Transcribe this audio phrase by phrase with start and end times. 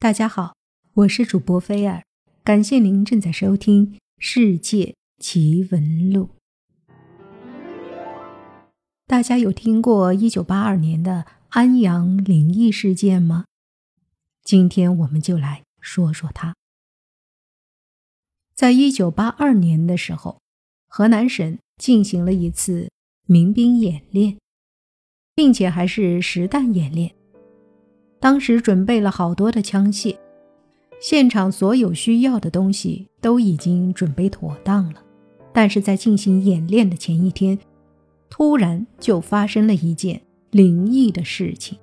[0.00, 0.54] 大家好，
[0.92, 2.04] 我是主播菲尔，
[2.44, 6.30] 感谢您正在收听《世界奇闻录》。
[9.08, 13.46] 大家有听过一九八二年的安阳灵异事件吗？
[14.44, 16.54] 今天我们就来说说它。
[18.54, 20.40] 在一九八二年的时候，
[20.86, 22.88] 河南省进行了一次
[23.26, 24.38] 民兵演练，
[25.34, 27.17] 并且还是实弹演练。
[28.20, 30.16] 当时准备了好多的枪械，
[31.00, 35.02] 现场所有需要的东西都已经准备妥当了。
[35.52, 37.58] 但是在进行演练的前一天，
[38.28, 40.20] 突然就发生了一件
[40.50, 41.78] 灵异的事情：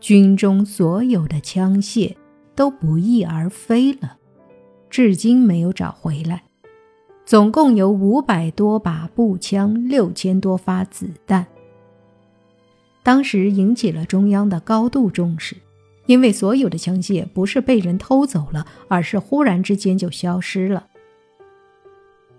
[0.00, 2.14] 军中所有的枪械
[2.54, 4.18] 都不翼而飞了，
[4.90, 6.42] 至今没有找回来。
[7.24, 11.46] 总共有五百多把步枪，六千多发子弹。
[13.04, 15.54] 当时引起了中央的高度重视，
[16.06, 20.86] 因为所有的枪械不是被人偷走了，而是忽然之间就消失了。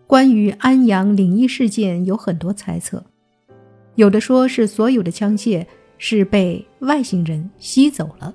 [0.08, 3.04] 关于安阳灵异事件有很多猜测，
[3.94, 5.66] 有的说是所有的枪械
[6.00, 8.34] 是被外星人吸走了，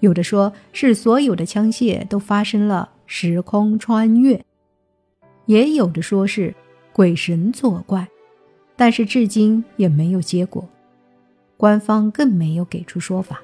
[0.00, 4.44] 有的说是所有的枪械都发生了时空穿越，
[5.46, 6.52] 也有的说是
[6.92, 8.08] 鬼神作怪，
[8.74, 10.68] 但是至今也没有结果。
[11.62, 13.40] 官方更没有给出说法。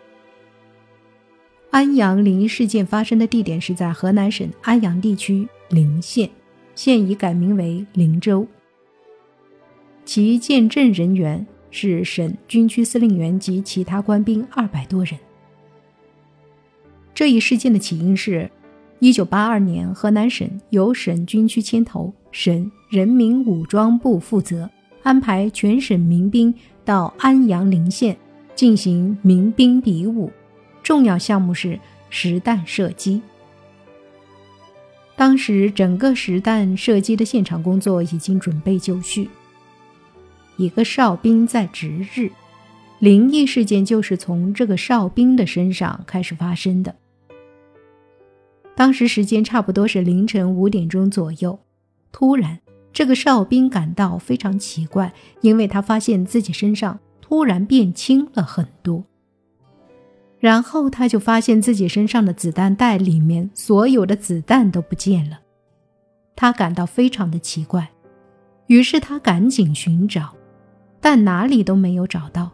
[1.70, 6.28] 安阳灵异事件发生的地点是在河南省安阳地区陵县，
[6.74, 8.44] 现已改名为灵州。
[10.04, 15.16] 其见证人员是省军区司令员及其他官兵二百多人。
[17.14, 18.50] 这一事件的起因是，
[18.98, 24.68] 一九八二年河南省由省军区牵头，省人民武装部负责。
[25.04, 26.52] 安排全省民兵
[26.88, 28.16] 到安阳陵县
[28.54, 30.32] 进行民兵比武，
[30.82, 33.20] 重要项目是实弹射击。
[35.14, 39.28] 当时整个实弹射击的现场工作已经准备就绪，
[40.56, 42.30] 一个哨兵在值日，
[43.00, 46.96] 灵异事件就是从这个哨兵的身上开始发生的。
[48.74, 51.58] 当时时间差不多是凌晨五点钟左右，
[52.10, 52.58] 突然。
[52.92, 59.04] 这个哨兵感到非常奇怪，因为他发现自己身上突然变轻了很多。
[60.40, 65.40] 然后他就发现自己身上的子弹袋里面所有的子弹都不见了，
[66.36, 67.90] 他感到非常的奇怪，
[68.68, 70.34] 于是他赶紧寻找，
[71.00, 72.52] 但哪里都没有找到。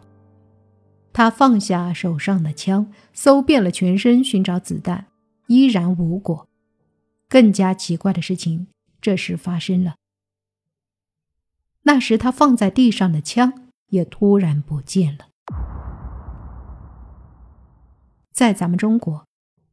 [1.13, 5.05] 他放下手上的枪，搜遍了全身寻找子弹，
[5.47, 6.47] 依然无果。
[7.29, 8.67] 更加奇怪的事情
[8.99, 9.95] 这时发生了。
[11.87, 15.27] 那时，他放在地上的枪也突然不见了。
[18.31, 19.25] 在咱们中国，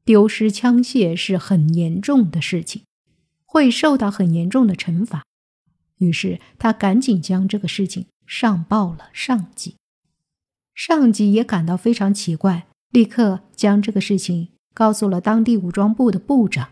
[0.04, 2.84] 丢失枪械是很严重的事情，
[3.46, 5.24] 会受到很严重的惩罚。
[5.96, 9.76] 于是，他赶紧将这个事情上报了上级。
[10.74, 16.68] 上级也感到非常奇怪，立刻将这个事情告诉了当地武装部的部长。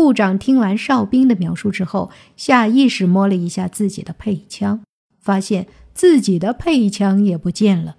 [0.00, 4.84] 部长听完哨兵的描述之后，下意识摸了一下自己的配枪，
[5.18, 7.96] 发现自己的配枪也不见了。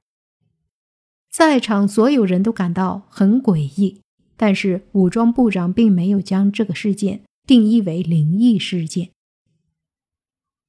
[1.29, 3.99] 在场所有人都感到很诡异，
[4.37, 9.09] 但是武装部长并没有将这个事件定义为灵异事件，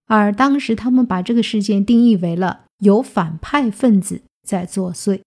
[0.06, 5.22] 而当时他们把这个事件定义为了有反派分子在作祟，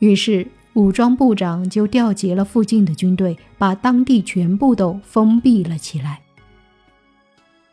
[0.00, 0.48] 于是。
[0.76, 6.20] 武装部长就调集了附近的军队，把当地全部都封闭了起来。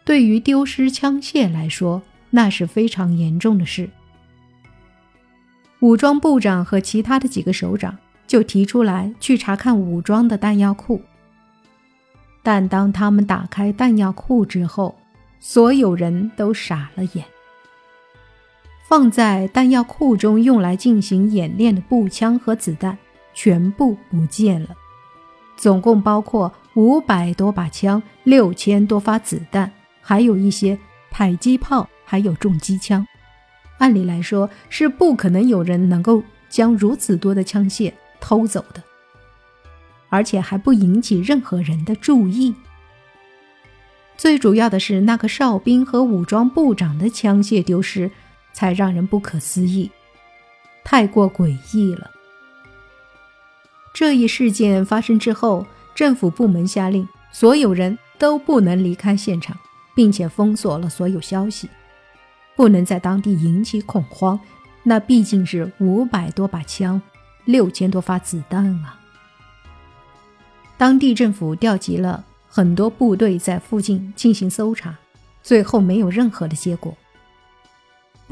[0.05, 3.89] 对于丢失枪械来说，那是非常严重的事。
[5.81, 11.01] 武装部长和其他的几个首长就提出来去查看武装的弹药库，
[12.41, 14.97] 但当他们打开弹药库之后，
[15.41, 17.25] 所有人都傻了眼。
[18.85, 22.95] 放在弹药库中用来进行演练的步枪和子弹
[23.33, 24.69] 全部不见了，
[25.55, 29.71] 总共包括五百多把枪、六千多发子弹，
[30.01, 30.77] 还有一些
[31.09, 33.07] 迫击炮，还有重机枪。
[33.79, 38.83] 按理来说是不可能有人能够将如此多的枪械偷走的，
[40.09, 42.53] 而且还不引起任何人的注意。
[44.15, 48.11] 最主要的是那个哨兵和武装部长的枪械丢失。
[48.53, 49.91] 才让人不可思议，
[50.83, 52.09] 太过诡异了。
[53.93, 59.57] 这一事件发生之后，政府部门下令所有人都不能离开现场，
[59.93, 61.69] 并且封锁了所有消息，
[62.55, 64.39] 不能在当地引起恐慌。
[64.83, 67.01] 那毕竟是五百多把枪，
[67.45, 68.99] 六千多发子弹啊！
[70.77, 74.97] 当地政府调集了很多部队在附近进行搜查，
[75.41, 76.97] 最后没有任何的结果，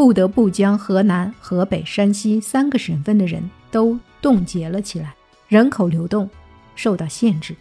[0.01, 5.13] 不得不将河南、河北、山西三个省份的人都冻结了起来，
[5.47, 6.27] 人口流动
[6.75, 7.55] 受到限制。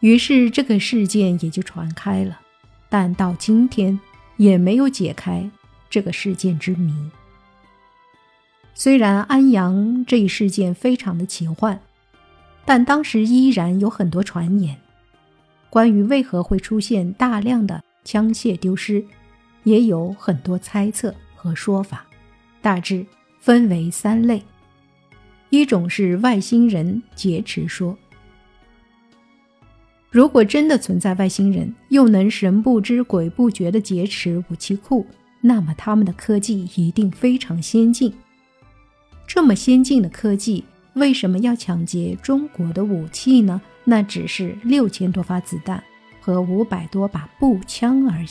[0.00, 2.40] 于是这个事件也就传开了，
[2.88, 3.96] 但到今天
[4.38, 5.48] 也没有解开
[5.88, 6.92] 这个事件之谜。
[8.74, 11.80] 虽然安阳这一事件非常的奇幻，
[12.64, 14.76] 但当时依然有很多传言，
[15.70, 19.04] 关于为何会出现大量的枪械丢失，
[19.64, 22.04] 也有很多猜测和说法，
[22.60, 23.04] 大致
[23.40, 24.42] 分为三类：
[25.50, 27.96] 一种是外星人劫持说。
[30.10, 35.06] 如果真的存在外星人，又能神不知鬼不觉地劫持武器库，
[35.40, 38.12] 那么他们的科技一定非常先进。
[39.26, 43.60] 这么先进的科技，为什么要抢劫中国的武器呢？
[43.84, 45.82] 那只是六千多发子弹
[46.20, 48.28] 和五百多把步枪而已。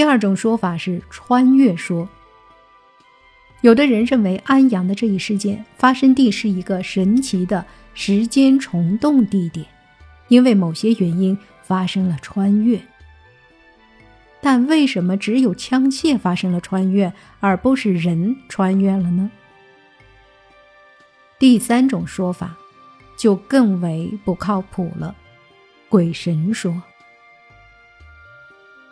[0.00, 2.08] 第二种说法是穿越说，
[3.60, 9.66] 有的人认为安阳的这一事件发生地是一个神奇的时间虫洞地点。
[10.28, 12.80] 因为某些原因发生了穿越，
[14.40, 19.30] 但为什么只有枪械发生了穿越，而不是人穿越了呢？
[21.38, 22.56] 第三种说法
[23.18, 25.14] 就更为不靠谱了，
[25.90, 26.82] 鬼神说。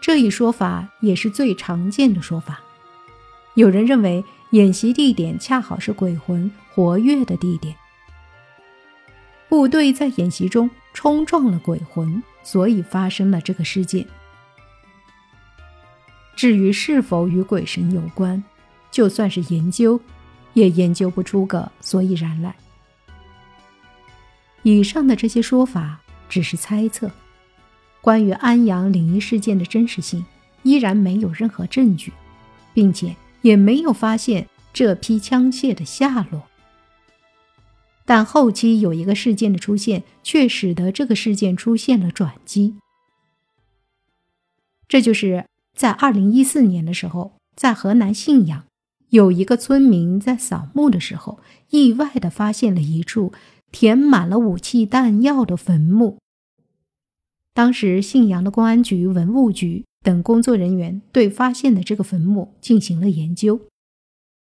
[0.00, 2.60] 这一说法也是最常见的说法。
[3.54, 7.74] 有人认为演习地点恰好是鬼魂活跃的地点。
[9.48, 14.06] 部队在演习中冲撞了鬼魂，所以发生了这个事件。
[16.36, 18.42] 至于是否与鬼神有关，
[18.90, 20.00] 就算是研究，
[20.52, 22.54] 也研究不出个所以然来。
[24.62, 25.98] 以上的这些说法
[26.28, 27.10] 只是猜测，
[28.00, 30.24] 关于安阳灵异事件的真实性
[30.62, 32.12] 依然没有任何证据，
[32.72, 36.44] 并且也没有发现这批枪械的下落。
[38.04, 42.76] 但后期有一个事件的出现，却使得这个事件出现了转机。
[44.88, 45.44] 这就是
[45.74, 48.64] 在二零一四年的时候，在河南信阳，
[49.10, 53.34] 有一个村民在扫墓的时候，意外的发现了一处
[53.70, 56.18] 填满了武器弹药的坟墓。
[57.54, 63.60] 当时信阳的公安局、文物局等工作人员对发现的这个坟墓进行了研究，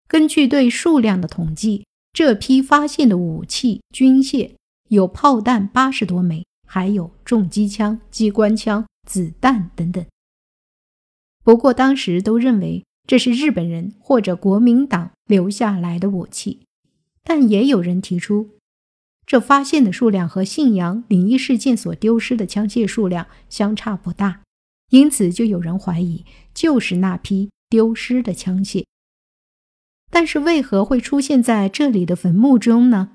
[0.09, 1.85] 根据对数量的统计。
[2.15, 4.53] 这批发现的武器军械
[4.89, 10.07] 有炮弹八十多枚，还有重机枪、机关枪、子弹等等。
[11.43, 16.61] 不过当时都认为这是日本人或者国民党留下来的武器，
[17.25, 18.51] 但也有人提出，
[19.27, 24.43] 这发现的数量和信阳灵异事件所丢失的枪械数量相差不大，
[24.91, 28.85] 因此就有人怀疑就是那批丢失的枪械。
[30.11, 33.13] 但是为何会出现在这里的坟墓中呢？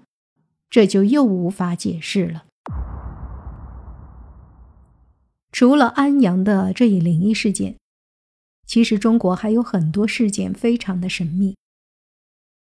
[0.70, 2.46] 这就又无法解释了。
[5.52, 7.78] 除了安阳的这一灵异事件，
[8.68, 11.56] 其实中国还有很多事件非常的神秘。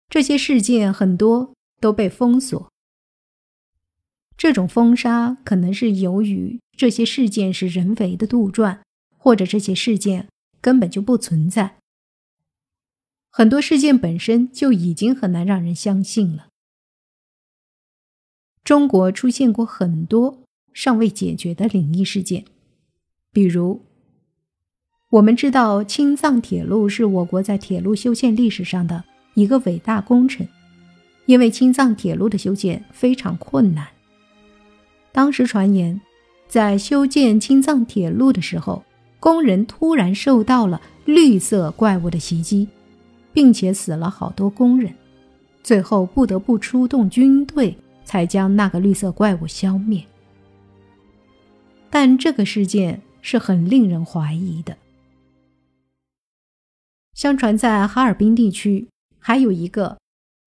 [0.07, 2.71] 这些事件很多都被封锁，
[4.39, 8.79] 这种封杀可能是由于这些事件是人为的杜撰，
[9.17, 10.29] 或者这些事件
[10.61, 11.75] 根本就不存在。
[13.29, 16.47] 很多事件本身就已经很难让人相信了。
[18.63, 20.39] 中国出现过很多
[20.73, 22.45] 尚未解决的灵异事件，
[23.33, 23.83] 比如，
[25.09, 29.03] 我们知道青藏铁路是我国在铁路修建历史上的
[29.33, 30.47] 一个伟大工程，
[31.25, 33.85] 因为青藏铁路的修建非常困难。
[35.19, 35.99] 当时传言，
[36.47, 38.81] 在修建青藏铁路的时候，
[39.19, 42.65] 工人突然受到了绿色怪物的袭击。
[43.33, 44.93] 并且死了好多工人，
[45.61, 50.01] 最后不得不出动军队才将那个绿色怪物消灭。
[51.89, 54.77] 但这个事件是很令人怀疑的。
[57.13, 58.87] 相传在哈尔滨地区，
[59.19, 59.97] 还有一个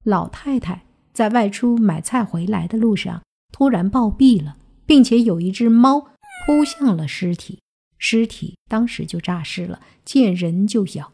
[0.02, 4.57] 老太太在外出买菜回来的路上突然暴毙了，
[4.92, 6.00] 并且有一只猫
[6.44, 7.58] 扑向了尸体，
[7.96, 11.11] 尸体当时就诈尸了，见人就咬。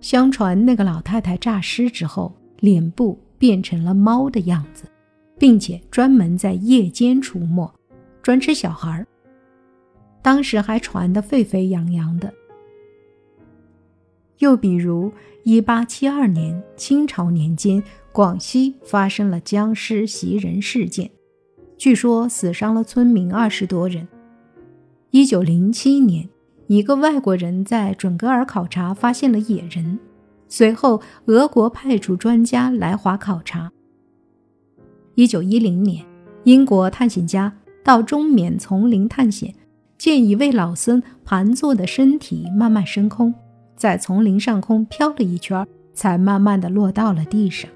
[0.00, 4.86] 相传那个老太太诈尸之后，脸部变成了猫的样子，
[5.38, 7.70] 并且专门在夜间出没，
[8.22, 9.06] 专吃小孩
[10.22, 12.32] 当时还传得沸沸扬扬的。
[14.38, 21.10] 又比如，一八七二年清朝年间，广西发生了僵尸袭人事件，
[21.76, 24.06] 据说死伤了村民二十多人。
[25.10, 26.28] 一九零七年，
[26.66, 29.98] 一个外国人在准格尔考察发现了野人，
[30.48, 33.70] 随后俄国派出专家来华考察。
[35.14, 36.04] 一九一零年，
[36.44, 37.52] 英国探险家
[37.84, 39.54] 到中缅丛林探险，
[39.98, 43.32] 见一位老僧盘坐的身体慢慢升空。
[43.76, 47.70] 在丛林上空飘了一圈，才慢慢的落到了地上。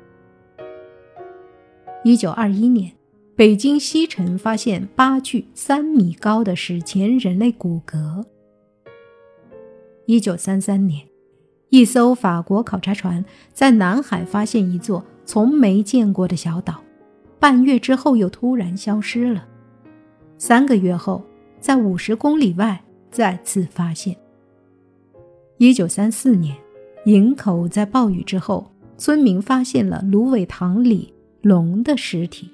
[2.05, 2.93] 一九二一年，
[3.39, 8.25] 北京西城发现八具三米高的史前人类骨骼。
[10.07, 11.07] 一九三三年，
[11.69, 16.83] 一艘法国考察船在南海发现一座从没见过的小岛，
[17.39, 19.47] 半月之后又突然消失了。
[20.37, 21.25] 三个月后，
[21.61, 24.17] 在五十公里外再次发现。
[25.59, 26.57] 一九三四年，
[27.05, 32.51] 营口在暴雨之后，村民发现了芦苇塘里龙的尸体，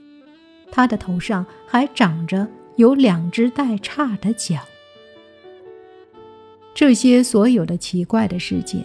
[0.70, 4.60] 它的头上还长着有两只带叉的角。
[6.74, 8.84] 这些所有的奇怪的事件，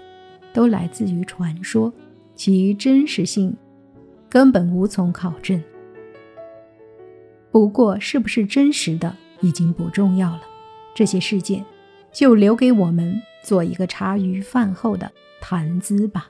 [0.54, 1.92] 都来自于传说，
[2.36, 3.56] 其真实性
[4.30, 5.62] 根本无从考证。
[7.52, 10.42] 不过，是不是真实的已经不重要了，
[10.94, 11.66] 这些事件
[12.12, 13.22] 就留给我们。
[13.42, 15.10] 做一个茶余饭后的
[15.40, 16.28] 谈资吧。